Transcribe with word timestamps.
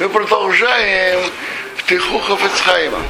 Мы 0.00 0.08
продолжаем 0.08 1.20
в 1.76 1.82
Тихуха 1.82 2.34
Фецхайма. 2.34 3.02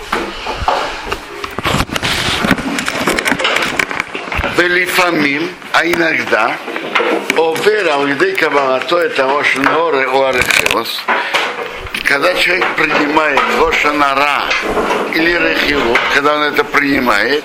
Велифамим, 4.58 5.54
а 5.72 5.86
иногда, 5.86 6.56
овера 7.36 8.04
лидей 8.04 8.34
кабалато 8.34 8.98
это 8.98 9.38
ошноры 9.38 10.08
у 10.08 10.24
арехилос, 10.24 11.04
когда 12.02 12.34
человек 12.34 12.66
принимает 12.74 13.40
Рошанара 13.60 14.46
или 15.14 15.30
Рехилу, 15.30 15.96
когда 16.12 16.38
он 16.38 16.42
это 16.42 16.64
принимает, 16.64 17.44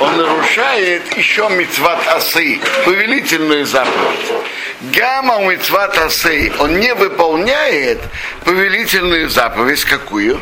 он 0.00 0.18
нарушает 0.18 1.16
еще 1.16 1.48
мицват 1.48 2.06
асы, 2.08 2.60
повелительную 2.84 3.64
заповедь. 3.64 4.32
Гамма 4.82 5.38
мицват 5.38 5.96
асы, 5.96 6.52
он 6.58 6.80
не 6.80 6.92
выполняет 6.94 8.00
повелительную 8.44 9.28
заповедь, 9.28 9.84
какую? 9.84 10.40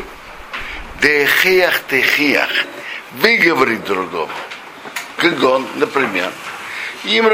Дехиях 0.99 1.79
техиях, 1.87 2.49
выговорить 3.11 3.83
другому. 3.83 4.31
Как 5.17 5.43
он, 5.43 5.67
например, 5.75 6.31
им 7.03 7.25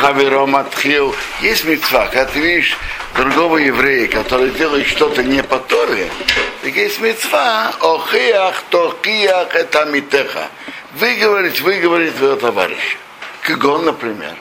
Хавером 0.00 0.56
отхил. 0.56 1.14
Есть 1.40 1.64
мецва, 1.64 2.06
когда 2.06 2.24
ты 2.24 2.40
видишь 2.40 2.76
другого 3.14 3.58
еврея, 3.58 4.08
который 4.08 4.50
делает 4.50 4.88
что-то 4.88 5.22
не 5.22 5.44
по 5.44 5.58
Торе, 5.58 6.10
так 6.62 6.74
есть 6.74 7.00
мецва, 7.00 7.72
охиях, 7.80 8.64
тохиях, 8.70 9.54
это 9.54 9.84
митеха. 9.84 10.48
Выговорить, 10.94 11.60
выговорить 11.60 12.16
твоего 12.16 12.34
товарища. 12.34 12.96
Как 13.42 13.62
он, 13.64 13.84
например. 13.84 14.34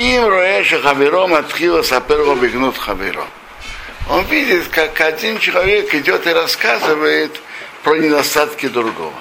Им 0.00 0.28
роэша 0.28 0.80
хавером 0.80 1.34
отхила 1.34 1.82
саперва 1.82 2.34
бегнут 2.34 2.78
хавером. 2.78 3.28
Он 4.08 4.24
видит, 4.24 4.68
как 4.68 4.98
один 4.98 5.38
человек 5.38 5.94
идет 5.94 6.26
и 6.26 6.30
рассказывает 6.30 7.38
про 7.82 7.96
недостатки 7.98 8.66
другого. 8.68 9.12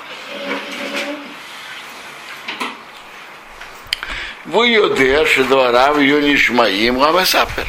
Вы 4.46 4.70
Йодеш, 4.70 5.36
двора, 5.50 5.92
в 5.92 6.00
Юнишмаим, 6.00 6.98
Ламесапер. 6.98 7.68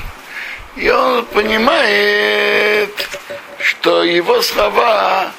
И 0.76 0.88
он 0.88 1.24
понимает, 1.24 2.94
что 3.58 4.04
его 4.04 4.40
слова 4.40 5.32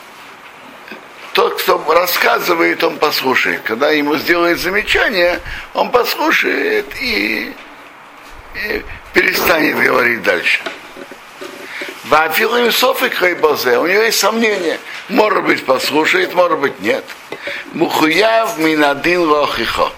тот, 1.33 1.61
кто 1.61 1.83
рассказывает, 1.93 2.83
он 2.83 2.97
послушает. 2.97 3.61
Когда 3.63 3.91
ему 3.91 4.17
сделают 4.17 4.59
замечание, 4.59 5.39
он 5.73 5.91
послушает 5.91 6.85
и, 7.01 7.53
и 8.55 8.85
перестанет 9.13 9.77
говорить 9.77 10.23
дальше. 10.23 10.61
Вафилым 12.05 12.71
софик 12.71 13.13
хайбазе, 13.13 13.77
у 13.77 13.87
него 13.87 14.03
есть 14.03 14.19
сомнения. 14.19 14.79
Может 15.07 15.43
быть, 15.43 15.65
послушает, 15.65 16.33
может 16.33 16.59
быть, 16.59 16.79
нет. 16.81 17.05
Мухуяв 17.73 18.57
минадин 18.57 19.21
лохихо 19.21 19.91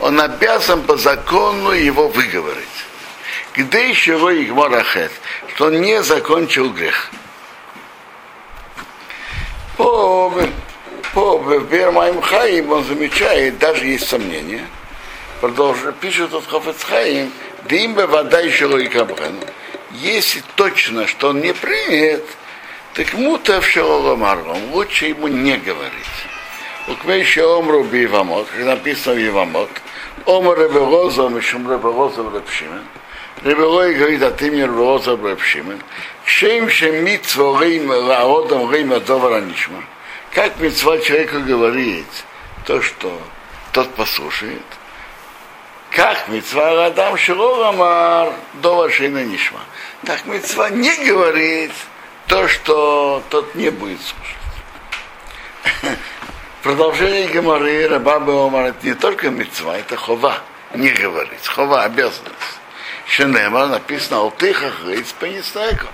он 0.00 0.20
обязан 0.20 0.82
по 0.82 0.96
закону 0.96 1.72
его 1.72 2.08
выговорить. 2.08 2.66
Где 3.54 3.88
еще 3.88 4.12
его 4.12 4.32
Игморахет, 4.32 5.12
что 5.54 5.66
он 5.66 5.80
не 5.80 6.02
закончил 6.02 6.70
грех. 6.70 7.10
По, 9.76 10.32
по 11.18 11.36
Бермаим 11.68 12.20
Хаим 12.20 12.70
он 12.70 12.84
замечает, 12.84 13.58
даже 13.58 13.86
есть 13.86 14.06
сомнения, 14.06 14.64
продолжит, 15.40 15.96
пишет 15.96 16.32
от 16.32 16.46
Хафецхаим, 16.46 17.32
да 17.68 17.74
им 17.74 17.94
бы 17.94 18.06
вода 18.06 18.38
еще 18.38 18.66
логикабрен. 18.66 19.34
Если 19.90 20.44
точно, 20.54 21.08
что 21.08 21.30
он 21.30 21.40
не 21.40 21.52
принят, 21.52 22.22
так 22.94 23.12
мутав 23.14 23.66
шелоламаргом, 23.66 24.72
лучше 24.72 25.06
ему 25.06 25.26
не 25.26 25.56
говорить. 25.56 26.18
Укмейши 26.86 27.44
омру 27.44 27.82
бивамот, 27.82 28.46
как 28.54 28.64
написано 28.64 29.16
в 29.16 29.18
Евамот, 29.18 29.70
Омар 30.24 30.56
Ребелоза, 30.56 31.28
Мишум 31.28 31.68
Ребелоза 31.68 32.22
Репшимен. 32.32 32.84
Ребелой 33.42 33.94
говорит 33.94 34.22
от 34.22 34.40
имени 34.40 34.62
Ребелоза 34.62 35.18
Репшимен. 35.20 35.80
Шем 36.24 36.70
шем 36.70 37.04
митцва 37.04 37.60
рейм 37.60 37.90
лаодам 37.90 38.72
рейм 38.72 38.92
адовара 38.92 39.40
нишма. 39.40 39.82
Как 40.38 40.60
митцва 40.60 40.98
человеку 40.98 41.40
говорит 41.40 42.06
то, 42.64 42.80
что 42.80 43.20
тот 43.72 43.92
послушает. 43.96 44.62
Как 45.90 46.28
митцва 46.28 46.86
Адам 46.86 47.16
Шилорамар 47.16 48.32
Дова 48.62 48.88
Шейна 48.88 49.24
Нишма. 49.24 49.58
Так 50.06 50.26
митцва 50.26 50.70
не 50.70 50.94
говорит 51.04 51.72
то, 52.28 52.46
что 52.46 53.20
тот 53.30 53.56
не 53.56 53.70
будет 53.70 53.98
слушать. 54.00 54.36
Продолжение 56.62 57.26
Гамары 57.26 57.88
Рабаба 57.88 58.46
Омар 58.46 58.66
это 58.66 58.86
не 58.86 58.94
только 58.94 59.30
мецва, 59.30 59.76
это 59.76 59.96
хова, 59.96 60.38
не 60.72 60.90
говорить, 60.90 61.44
хова 61.48 61.82
обязанность. 61.82 62.60
Шенема 63.08 63.66
написано 63.66 64.18
Алтыхах 64.18 64.84
Рейц 64.86 65.12
Пенистайком. 65.18 65.88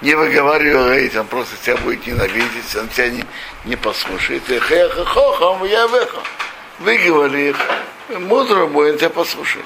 Не 0.00 0.14
выговаривай 0.14 1.00
Рейц, 1.00 1.16
он 1.16 1.26
просто 1.26 1.56
тебя 1.62 1.76
будет 1.76 2.06
ненавидеть, 2.06 2.76
он 2.76 2.88
тебя 2.88 3.10
не, 3.10 3.24
не 3.64 3.76
послушает. 3.76 4.48
И 4.50 4.58
хэха 4.58 5.04
хохам 5.04 5.64
я 5.64 5.86
веха. 5.86 6.20
Выговори 6.78 7.54
мудро 8.08 8.66
будет 8.66 8.98
тебя 8.98 9.10
послушать. 9.10 9.64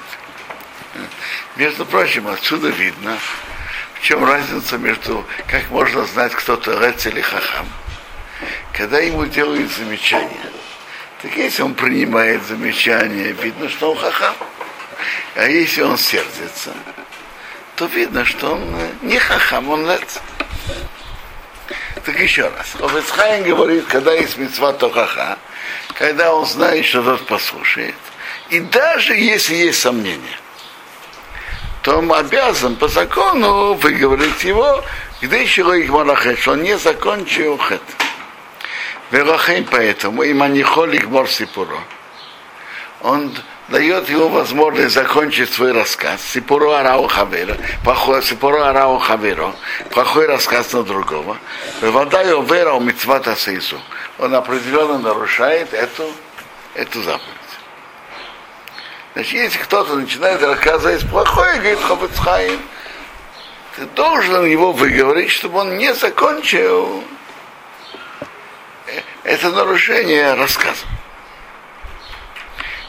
Между 1.56 1.86
прочим, 1.86 2.26
отсюда 2.28 2.68
видно, 2.68 3.16
в 3.94 4.02
чем 4.02 4.24
разница 4.24 4.76
между, 4.78 5.24
как 5.48 5.70
можно 5.70 6.04
знать, 6.04 6.32
кто-то 6.32 6.78
Рец 6.78 7.06
или 7.06 7.20
Хахам 7.20 7.66
когда 8.74 8.98
ему 8.98 9.24
делают 9.26 9.70
замечание. 9.72 10.50
Так 11.22 11.34
если 11.36 11.62
он 11.62 11.74
принимает 11.74 12.42
замечание, 12.44 13.32
видно, 13.32 13.68
что 13.68 13.92
он 13.92 13.96
хахам. 13.96 14.34
А 15.36 15.46
если 15.46 15.82
он 15.82 15.96
сердится, 15.96 16.74
то 17.76 17.86
видно, 17.86 18.24
что 18.24 18.52
он 18.52 18.62
не 19.02 19.18
хахам, 19.18 19.70
он 19.70 19.86
лец. 19.86 20.20
Так 22.04 22.20
еще 22.20 22.48
раз. 22.48 22.74
Овецхайм 22.80 23.44
говорит, 23.44 23.86
когда 23.86 24.12
есть 24.12 24.36
мецва, 24.36 24.72
то 24.72 24.90
хаха, 24.90 25.38
когда 25.98 26.34
он 26.34 26.46
знает, 26.46 26.84
что 26.84 27.02
тот 27.02 27.26
послушает. 27.26 27.94
И 28.50 28.60
даже 28.60 29.16
если 29.16 29.54
есть 29.54 29.80
сомнения, 29.80 30.38
то 31.82 31.98
он 31.98 32.12
обязан 32.12 32.76
по 32.76 32.88
закону 32.88 33.74
выговорить 33.74 34.44
его, 34.44 34.84
где 35.20 35.42
еще 35.42 35.62
их 35.78 35.90
малахет, 35.90 36.38
что 36.38 36.52
он 36.52 36.62
не 36.62 36.76
закончил 36.78 37.58
хет. 37.58 37.82
Верохим 39.10 39.66
поэтому, 39.70 40.22
и 40.22 40.32
манихолик 40.32 41.06
мор 41.06 41.28
сипуро. 41.28 41.78
Он 43.00 43.34
дает 43.68 44.08
ему 44.08 44.28
возможность 44.28 44.94
закончить 44.94 45.52
свой 45.52 45.72
рассказ. 45.72 46.22
Сипуро 46.22 46.78
арау 46.78 47.06
хавера, 47.08 47.56
сипуро 48.22 48.68
арау 48.68 48.98
хаверо, 48.98 49.54
плохой 49.90 50.26
рассказ 50.26 50.72
на 50.72 50.82
другого. 50.82 51.38
Вода 51.80 52.22
его 52.22 52.42
вера 52.42 52.72
у 52.74 52.80
митцвата 52.80 53.36
сейсу. 53.36 53.80
Он 54.18 54.34
определенно 54.34 54.98
нарушает 54.98 55.72
эту, 55.72 56.10
эту 56.74 57.02
заповедь. 57.02 57.28
Значит, 59.14 59.32
если 59.32 59.58
кто-то 59.58 59.94
начинает 59.94 60.42
рассказывать 60.42 61.08
плохое, 61.08 61.58
говорит 61.58 61.80
Хобецхайм, 61.80 62.60
ты 63.76 63.86
должен 63.86 64.44
его 64.44 64.72
выговорить, 64.72 65.30
чтобы 65.30 65.60
он 65.60 65.78
не 65.78 65.94
закончил 65.94 67.02
это 69.24 69.50
нарушение 69.50 70.34
рассказа. 70.34 70.84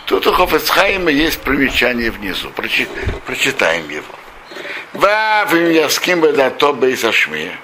Тут 0.05 0.27
у 0.27 0.33
Хофецхайма 0.33 1.09
есть 1.09 1.41
примечание 1.41 2.11
внизу. 2.11 2.51
Прочитаем 2.51 3.89
его. 3.89 4.03
Ва 4.93 5.47
в 5.49 5.55
с 5.89 5.99
кем 5.99 6.21
бы 6.21 6.31
да 6.31 6.49
то 6.51 6.73
бы 6.73 6.91
и 6.91 6.95
сашмия. 6.95 7.57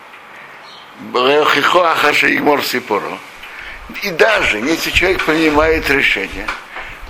Хихо 1.14 1.92
ахаша 1.92 2.34
игмор 2.34 2.64
сипоро. 2.64 3.18
И 4.04 4.10
даже 4.12 4.58
если 4.58 4.90
человек 4.92 5.24
принимает 5.24 5.90
решение, 5.90 6.48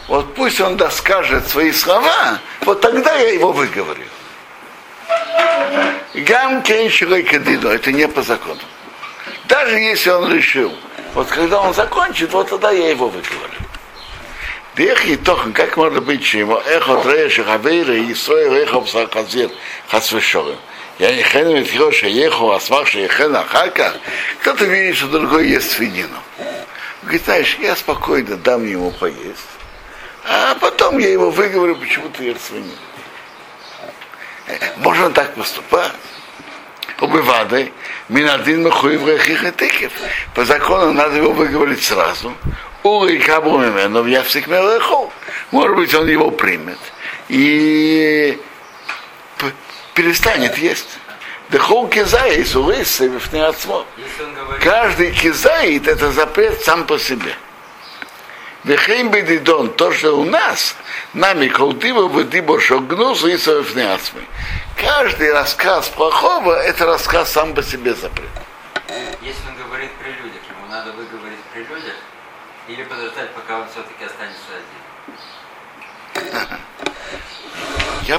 вот 0.07 0.33
пусть 0.35 0.59
он 0.59 0.77
доскажет 0.77 1.47
свои 1.47 1.71
слова, 1.71 2.39
вот 2.61 2.81
тогда 2.81 3.15
я 3.15 3.33
его 3.33 3.51
выговорю. 3.51 4.05
Гам 6.13 6.61
кеншилой 6.61 7.21
это 7.21 7.91
не 7.91 8.07
по 8.07 8.21
закону. 8.21 8.59
Даже 9.45 9.79
если 9.79 10.09
он 10.09 10.33
решил, 10.33 10.73
вот 11.13 11.27
когда 11.27 11.61
он 11.61 11.73
закончит, 11.73 12.33
вот 12.33 12.49
тогда 12.49 12.71
я 12.71 12.89
его 12.89 13.07
выговорю. 13.07 13.53
Дехи 14.75 15.17
тохан, 15.17 15.51
как 15.51 15.75
может 15.75 16.03
быть, 16.03 16.25
что 16.25 16.37
ему 16.37 16.57
эхо 16.57 16.97
трэша 17.01 17.43
хавейра 17.43 17.93
и 17.93 18.13
сой 18.13 18.63
эхо 18.63 18.79
псахазир 18.79 19.49
хасвешоры. 19.89 20.55
Я 20.97 21.13
не 21.13 21.23
хену 21.23 21.57
ведь 21.57 21.69
хеша 21.69 22.07
еху, 22.07 22.51
асмах 22.51 22.87
шейхена 22.87 23.43
хака. 23.43 23.93
Кто-то 24.39 24.63
видит, 24.65 24.95
что 24.95 25.07
другой 25.07 25.49
ест 25.49 25.71
свинину. 25.71 26.17
Говорит, 27.01 27.25
знаешь, 27.25 27.57
я 27.59 27.75
спокойно 27.75 28.37
дам 28.37 28.65
ему 28.65 28.91
поесть, 28.91 29.49
а 30.23 30.55
потом 30.55 30.99
я 30.99 31.09
его 31.09 31.31
выговорю, 31.31 31.75
почему 31.75 32.07
ты 32.09 32.25
ешь 32.25 32.37
свинину. 32.39 32.71
Можно 34.77 35.09
так 35.09 35.33
поступать. 35.35 35.91
У 37.01 37.07
бывады, 37.07 37.73
минадин 38.09 38.63
махуев 38.63 39.05
рехих 39.07 39.43
и 39.43 39.51
тыкев. 39.51 39.91
По 40.35 40.45
закону 40.45 40.93
надо 40.93 41.17
его 41.17 41.31
выговорить 41.31 41.83
сразу. 41.83 42.33
Кабу 42.83 43.57
но 43.59 44.07
я 44.07 44.23
мелехол. 44.23 45.11
Может 45.51 45.75
быть, 45.75 45.93
он 45.93 46.07
его 46.07 46.31
примет. 46.31 46.79
И 47.29 48.39
перестанет 49.93 50.57
есть. 50.57 50.87
Дехол 51.49 51.87
кизаит, 51.89 52.55
улысы, 52.55 53.07
вифне 53.07 53.45
отцмо. 53.45 53.85
Каждый 54.61 55.11
кизаит 55.11 55.87
это 55.87 56.11
запрет 56.11 56.63
сам 56.63 56.85
по 56.85 56.97
себе. 56.97 57.33
Вехейм 58.63 59.09
бедидон, 59.09 59.71
то, 59.71 59.91
что 59.91 60.13
у 60.13 60.23
нас, 60.23 60.75
нами 61.13 61.47
колдиво 61.47 62.07
бедибо 62.07 62.59
шогнус 62.61 63.23
и 63.23 63.35
совефнеацмы. 63.37 64.21
Каждый 64.77 65.33
рассказ 65.33 65.89
плохого, 65.89 66.53
это 66.53 66.85
рассказ 66.85 67.31
сам 67.31 67.53
по 67.55 67.63
себе 67.63 67.95
запрет. 67.95 68.29
Если 69.21 69.41
он 69.49 69.55
говорит 69.67 69.91
при 69.99 70.09
людях, 70.09 70.41
ему 70.47 70.67
надо 70.69 70.91
выговорить 70.91 71.39
при 71.53 71.63
людях, 71.63 71.95
или 72.71 72.83
подождать, 72.83 73.33
пока 73.33 73.59
он 73.59 73.67
все-таки 73.69 74.05
останется 74.05 74.51
один? 76.15 76.47
Я 78.07 78.17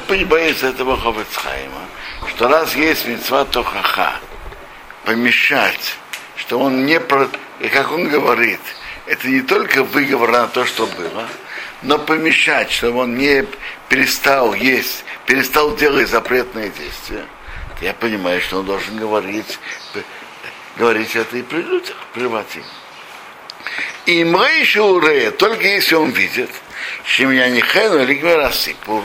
из 0.49 0.63
этого 0.63 0.97
Ховецхайма, 0.97 1.87
что 2.29 2.49
раз 2.49 2.75
есть 2.75 3.07
мецва 3.07 3.45
Тохаха, 3.45 4.17
помешать, 5.05 5.97
что 6.37 6.59
он 6.59 6.87
не, 6.87 7.01
про, 7.01 7.29
и 7.61 7.69
как 7.69 7.91
он 7.93 8.09
говорит, 8.09 8.61
это 9.07 9.29
не 9.29 9.43
только 9.43 9.83
выговор 9.85 10.31
на 10.31 10.47
то, 10.49 10.65
что 10.65 10.87
было, 10.87 11.27
но 11.83 11.99
помешать, 11.99 12.71
чтобы 12.71 13.01
он 13.01 13.17
не 13.17 13.47
перестал 13.89 14.55
есть, 14.55 15.05
перестал 15.27 15.75
делать 15.77 16.09
запретные 16.09 16.71
действия. 16.71 17.27
Я 17.81 17.93
понимаю, 17.95 18.41
что 18.41 18.61
он 18.61 18.67
должен 18.67 18.97
говорить, 18.97 19.59
говорить 20.77 21.17
это 21.17 21.37
и 21.37 21.43
при 21.43 21.63
людях, 21.63 21.97
при 22.15 22.27
вати. 22.27 22.63
И 24.07 24.25
мы 24.25 24.49
еще 24.59 24.83
уре, 24.83 25.31
только 25.31 25.65
если 25.65 25.95
он 25.95 26.11
видит, 26.11 26.51
хэну 27.05 28.03
или 28.03 28.21
рассыпал, 28.23 29.03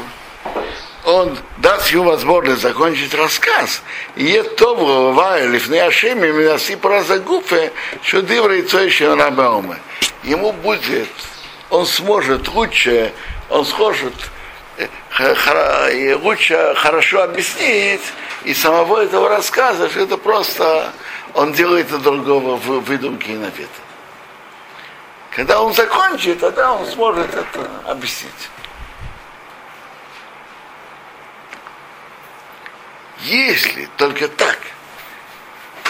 он 1.04 1.38
даст 1.58 1.90
ему 1.92 2.06
возможность 2.06 2.62
закончить 2.62 3.14
рассказ. 3.14 3.82
И 4.16 4.30
это 4.32 4.50
то 4.56 4.76
бывает, 4.76 5.50
лифны 5.52 5.80
ашеми, 5.80 6.32
меня 6.32 6.58
сипра 6.58 7.04
за 7.04 7.20
гуфе, 7.20 7.72
что 8.02 8.20
и 8.20 8.62
то 8.64 8.80
еще 8.80 9.14
рабауме 9.14 9.78
ему 10.28 10.52
будет, 10.52 11.10
он 11.70 11.86
сможет 11.86 12.48
лучше, 12.50 13.14
он 13.50 13.66
сможет 13.66 14.14
э, 14.78 16.16
лучше 16.16 16.74
хорошо 16.76 17.24
объяснить 17.24 18.02
и 18.44 18.54
самого 18.54 19.04
этого 19.04 19.30
рассказа, 19.30 19.90
что 19.90 20.02
это 20.02 20.18
просто 20.18 20.92
он 21.34 21.54
делает 21.54 21.92
от 21.92 22.02
другого 22.02 22.56
выдумки 22.58 23.30
и 23.30 23.36
наветы. 23.36 23.87
Когда 25.38 25.62
он 25.62 25.74
закончит, 25.74 26.40
тогда 26.40 26.74
он 26.74 26.86
сможет 26.88 27.34
это 27.34 27.70
объяснить. 27.86 28.50
Если 33.22 33.88
только 33.98 34.28
так– 34.28 34.58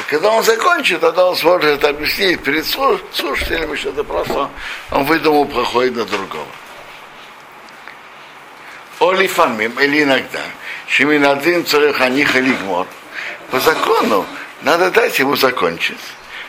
когда 0.10 0.32
он 0.32 0.44
закончит, 0.44 1.02
тогда 1.02 1.26
он 1.26 1.36
сможет 1.36 1.66
это 1.66 1.90
объяснить 1.90 2.42
перед 2.42 2.66
слушателями, 2.66 3.76
что 3.76 3.90
это 3.90 4.04
просто 4.06 4.50
он 4.92 5.04
выдумал 5.04 5.46
плохое 5.46 5.92
на 5.92 6.06
другого. 6.06 6.48
Олифамим, 9.00 9.78
или 9.80 10.04
иногда, 10.04 10.44
Шиминадин 10.88 11.66
Цареханих 11.66 12.36
Лигмор, 12.36 12.88
по 13.52 13.60
закону 13.60 14.26
надо 14.62 14.92
дать 14.92 15.20
ему 15.20 15.36
закончить. 15.36 16.00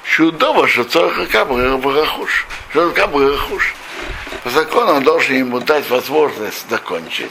Чудово, 0.09 0.67
что 0.67 0.85
Цареха 0.85 1.27
Кабрахуш, 1.27 2.47
что 2.71 2.91
Кабрахуш. 2.91 3.75
По 4.43 4.51
закону 4.51 4.95
он 4.95 5.03
должен 5.03 5.37
ему 5.37 5.61
дать 5.61 5.89
возможность 5.91 6.69
закончить. 6.71 7.31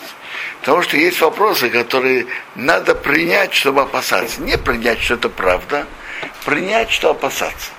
Потому 0.60 0.84
что 0.84 0.96
есть 0.96 1.20
вопросы, 1.20 1.70
которые 1.70 2.28
надо 2.56 2.94
принять, 2.94 3.54
чтобы 3.54 3.82
опасаться. 3.82 4.42
Не 4.42 4.58
принять, 4.58 5.02
что 5.02 5.16
это 5.16 5.28
правда, 5.28 5.88
принять, 6.46 6.92
что 6.92 7.10
опасаться. 7.10 7.72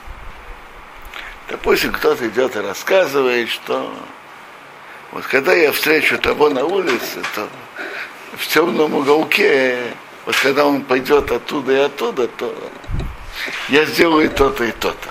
Допустим, 1.49 1.93
кто-то 1.93 2.29
идет 2.29 2.57
и 2.57 2.61
рассказывает, 2.61 3.49
что 3.51 3.95
вот 5.13 5.25
когда 5.27 5.55
я 5.55 5.73
встречу 5.73 6.19
того 6.19 6.51
на 6.51 6.65
улице, 6.65 7.23
то 7.35 7.49
в 8.37 8.47
темном 8.49 8.95
уголке, 8.95 9.79
вот 10.27 10.37
когда 10.37 10.67
он 10.67 10.83
пойдет 10.83 11.31
оттуда 11.31 11.73
и 11.73 11.77
оттуда, 11.77 12.27
то 12.27 12.55
я 13.69 13.85
сделаю 13.85 14.31
то-то 14.31 14.65
и 14.65 14.73
то-то. 14.73 15.09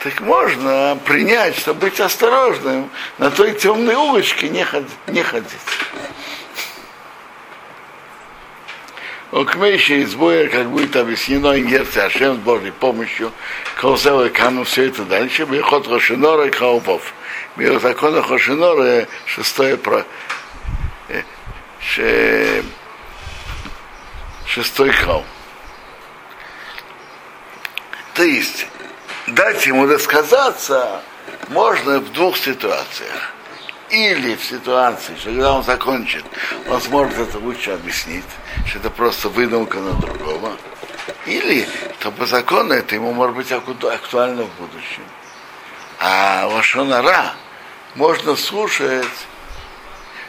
Так 0.00 0.20
можно 0.20 0.98
принять, 1.04 1.56
чтобы 1.56 1.80
быть 1.80 2.00
осторожным, 2.00 2.90
на 3.18 3.30
той 3.30 3.52
темной 3.52 3.94
улочке 3.94 4.48
не, 4.48 4.64
ходить. 4.64 4.90
Не 5.08 5.22
ходить. 5.22 5.50
Окмейши 9.32 10.02
из 10.02 10.14
боя, 10.14 10.48
как 10.48 10.70
будет 10.70 10.94
объяснено 10.94 11.58
инерция 11.58 12.06
Ашем 12.06 12.36
с 12.36 12.38
Божьей 12.38 12.70
помощью, 12.70 13.32
Колзела 13.80 14.28
Кану 14.28 14.64
все 14.64 14.86
это 14.86 15.04
дальше, 15.04 15.44
Бехот 15.44 15.88
Рошинора 15.88 16.46
и 16.46 16.50
Хаупов. 16.50 17.12
Мир 17.56 17.80
закона 17.80 18.22
Рошинора, 18.22 19.08
шестое 19.26 19.76
про... 19.76 20.04
шестой 24.46 24.90
крау. 24.90 25.24
То 28.16 28.22
есть, 28.22 28.66
дать 29.26 29.66
ему 29.66 29.86
рассказаться 29.86 31.02
можно 31.48 32.00
в 32.00 32.12
двух 32.12 32.38
ситуациях. 32.38 33.34
Или 33.90 34.34
в 34.34 34.44
ситуации, 34.44 35.14
что 35.16 35.30
когда 35.30 35.52
он 35.52 35.62
закончит, 35.62 36.24
он 36.68 36.80
сможет 36.80 37.18
это 37.18 37.38
лучше 37.38 37.72
объяснить, 37.72 38.24
что 38.66 38.78
это 38.78 38.90
просто 38.90 39.28
выдумка 39.28 39.78
на 39.78 39.92
другого. 39.92 40.56
Или, 41.26 41.68
что 42.00 42.10
по 42.10 42.24
закону 42.24 42.72
это 42.72 42.94
ему 42.94 43.12
может 43.12 43.36
быть 43.36 43.52
актуально 43.52 44.44
в 44.44 44.50
будущем. 44.54 45.04
А 46.00 46.48
Лошонара 46.50 47.34
можно 47.94 48.34
слушать, 48.34 49.06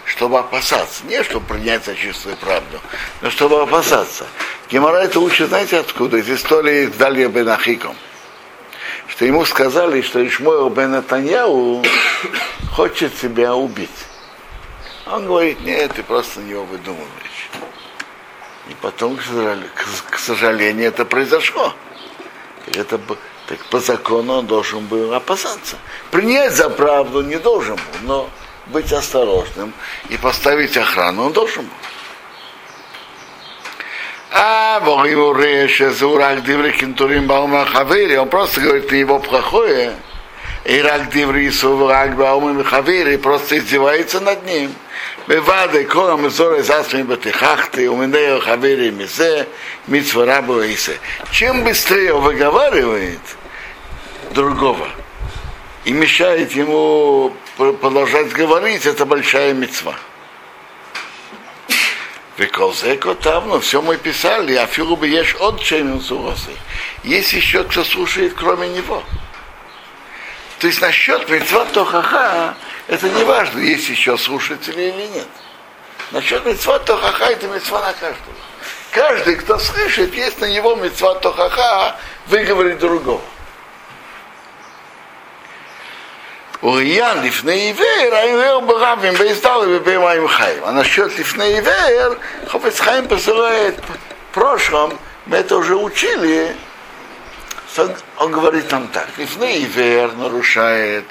чтобы 0.04 0.40
опасаться. 0.40 1.06
Не 1.06 1.24
чтобы 1.24 1.46
принять 1.46 1.86
за 1.86 1.96
чистую 1.96 2.36
правду, 2.38 2.82
но 3.22 3.30
чтобы 3.32 3.62
опасаться. 3.62 4.28
Гемора 4.70 4.98
это 4.98 5.20
учит, 5.20 5.50
знаете 5.50 5.80
откуда? 5.80 6.18
Из 6.18 6.30
истории 6.30 6.88
Далья 6.88 7.30
Бенахиком 7.30 7.96
что 9.18 9.26
ему 9.26 9.46
сказали, 9.46 10.02
что 10.02 10.26
Ишмоил 10.26 10.70
бен 10.70 10.92
Натаньяу 10.92 11.84
хочет 12.72 13.18
себя 13.18 13.56
убить. 13.56 13.90
Он 15.08 15.26
говорит, 15.26 15.60
нет, 15.62 15.94
ты 15.96 16.04
просто 16.04 16.40
на 16.42 16.46
него 16.46 16.64
выдумываешь. 16.66 17.50
И 18.70 18.76
потом, 18.80 19.18
к 19.18 20.20
сожалению, 20.20 20.90
это 20.90 21.04
произошло. 21.04 21.74
Это, 22.68 23.00
так 23.48 23.58
по 23.72 23.80
закону 23.80 24.34
он 24.34 24.46
должен 24.46 24.86
был 24.86 25.14
опасаться. 25.14 25.78
Принять 26.12 26.54
за 26.54 26.70
правду 26.70 27.24
не 27.24 27.38
должен 27.38 27.76
был, 27.76 27.84
но 28.04 28.30
быть 28.68 28.92
осторожным 28.94 29.74
и 30.10 30.18
поставить 30.18 30.78
охрану 30.78 31.26
он 31.26 31.34
должен 31.34 31.64
был. 31.64 31.87
Он 38.18 38.30
просто 38.30 38.62
говорит 38.62 38.92
на 38.92 38.96
его 38.96 39.20
плохое, 39.20 39.94
и 40.66 40.82
рак 40.82 41.10
диврису, 41.12 41.88
рак 41.88 42.16
баумин 42.16 42.64
хавири, 42.64 43.18
просто 43.18 43.58
издевается 43.58 44.20
над 44.20 44.46
ним. 44.46 44.74
Бевады, 45.28 45.84
корам 45.86 46.26
и 46.26 46.30
зоры 46.30 46.64
засми 46.64 47.04
батихахты, 47.04 47.90
уминею 47.90 48.42
хавири 48.42 48.92
мизе, 48.92 49.48
митсва 49.88 50.26
рабу 50.26 50.62
исе. 50.62 51.00
Чем 51.32 51.64
быстрее 51.64 52.14
он 52.14 52.24
выговаривает 52.24 53.20
другого 54.32 54.88
и 55.86 55.92
мешает 55.92 56.52
ему 56.52 57.34
продолжать 57.58 58.32
говорить, 58.34 58.86
это 58.86 59.06
большая 59.06 59.54
мецва. 59.54 59.96
Виколзеко 62.38 63.16
там, 63.16 63.50
но 63.50 63.60
все 63.60 63.82
мы 63.82 63.98
писали, 63.98 64.54
а 64.56 64.68
филу 64.68 64.96
бы 64.96 65.08
ешь 65.08 65.36
от 65.40 65.60
чем 65.62 66.00
Есть 67.04 67.34
еще 67.34 67.64
кто 67.64 67.84
слушает, 67.84 68.36
кроме 68.36 68.70
него. 68.70 69.04
То 70.60 70.68
есть 70.68 70.80
насчет 70.82 71.28
митцва 71.30 71.66
тохаха, 71.66 72.56
это 72.88 73.10
не 73.10 73.24
важно, 73.24 73.60
есть 73.60 73.90
еще 73.90 74.18
слушатели 74.18 74.84
или 74.84 75.08
нет. 75.08 75.28
Насчет 76.12 76.46
митцва 76.46 76.80
тохаха, 76.80 77.26
это 77.26 77.48
митцва 77.48 77.82
на 77.82 77.94
каждого. 77.94 78.36
Каждый, 78.92 79.36
кто 79.36 79.58
слышит, 79.58 80.14
есть 80.16 80.40
на 80.40 80.46
него 80.46 80.76
митцва 80.76 81.16
тохаха, 81.16 81.96
выговорить 82.28 82.78
другого. 82.78 83.22
Уриян 86.68 87.24
лифней 87.24 87.72
ивер, 87.72 88.14
а 88.14 88.26
ивер 88.28 88.60
баравим 88.60 89.16
бейздал 89.16 89.64
и 89.64 89.80
беймаем 89.80 90.28
хаим. 90.28 90.66
А 90.66 90.74
насчет 90.74 91.18
лифней 91.18 91.60
ивер, 91.60 92.20
Хофец 92.50 92.82
Хаим 92.82 93.08
посылает 93.08 93.80
в 94.32 94.34
прошлом 94.34 94.92
Мы 95.28 95.38
это 95.38 95.56
уже 95.56 95.78
учили. 95.78 96.54
Он, 98.18 98.32
говорит 98.32 98.70
нам 98.70 98.90
так. 98.90 99.08
Лифный 99.18 99.64
вер 99.64 100.12
нарушает 100.16 101.06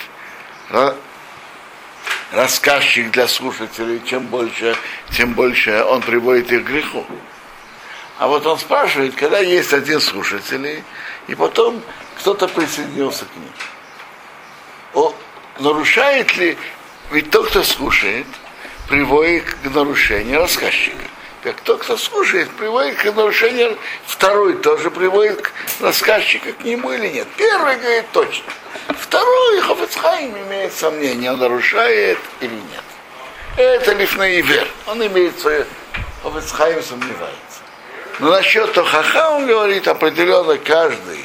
рассказчик 2.33 3.11
для 3.13 3.27
слушателей, 3.27 4.03
чем 4.05 4.27
больше, 4.27 4.77
тем 5.13 5.33
больше 5.33 5.83
он 5.85 6.03
приводит 6.03 6.53
их 6.53 6.65
к 6.65 6.67
греху. 6.67 7.07
А 8.19 8.27
вот 8.27 8.45
он 8.45 8.59
спрашивает, 8.59 9.15
когда 9.15 9.39
есть 9.39 9.73
один 9.73 10.03
слушатель, 10.03 10.83
и 11.29 11.35
потом 11.35 11.81
кто-то 12.19 12.47
присоединился 12.47 13.25
к 13.25 13.35
ним. 13.37 13.53
Нарушает 15.59 16.37
ли, 16.37 16.59
ведь 17.11 17.31
тот, 17.31 17.49
кто 17.49 17.63
слушает, 17.63 18.27
приводит 18.89 19.45
к 19.45 19.75
нарушению 19.75 20.41
рассказчика. 20.41 21.05
Так 21.43 21.61
тот, 21.61 21.83
кто 21.83 21.97
слушает, 21.97 22.51
приводит 22.51 22.97
к 22.97 23.05
нарушению, 23.05 23.79
второй 24.05 24.55
тоже 24.55 24.91
приводит 24.91 25.43
к 25.43 25.53
рассказчика 25.81 26.53
к 26.53 26.65
нему 26.65 26.93
или 26.93 27.09
нет. 27.09 27.29
Первый 27.37 27.77
говорит 27.77 28.07
точно. 28.13 28.53
Второй 28.99 29.61
Хофецхайм 29.61 30.37
имеет 30.49 30.73
сомнение, 30.73 31.33
он 31.33 31.39
нарушает 31.39 32.19
или 32.41 32.55
нет. 32.55 32.85
Это 33.57 33.93
лифный 33.93 34.41
вер. 34.41 34.67
Он 34.87 35.05
имеет 35.07 35.39
свое... 35.39 35.67
Хофецхайм 36.23 36.83
сомневается. 36.83 37.61
Но 38.19 38.31
насчет 38.31 38.73
Тохаха 38.73 39.31
он 39.31 39.47
говорит 39.47 39.87
определенно 39.89 40.59
каждый, 40.59 41.25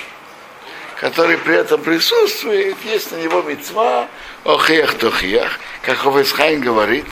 который 1.02 1.38
при 1.40 1.56
этом 1.56 1.82
присутствует, 1.82 2.78
есть 2.86 3.12
на 3.12 3.16
него 3.16 3.42
мецва 3.42 4.08
охех 4.46 4.94
тохех, 5.00 5.60
как 5.82 5.98
Хофецхайм 5.98 6.62
говорит, 6.62 7.06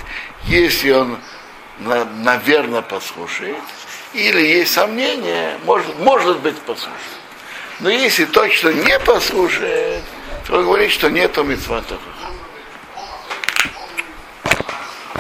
если 0.46 0.92
он 0.92 1.18
наверное 1.80 2.84
послушает, 2.84 3.58
или 4.14 4.42
есть 4.42 4.74
сомнение, 4.74 5.58
может, 5.66 5.98
может 6.00 6.40
быть 6.40 6.58
послушает. 6.60 6.96
Но 7.80 7.90
если 7.90 8.26
точно 8.26 8.70
не 8.70 9.00
послушает, 9.00 10.04
то 10.46 10.58
он 10.58 10.66
говорит, 10.66 10.92
что 10.92 11.10
нету 11.10 11.44
митцва 11.44 11.82
Тохаха. 11.82 12.19